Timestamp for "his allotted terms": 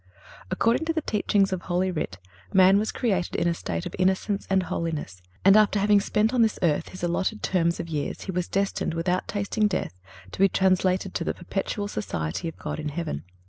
6.89-7.79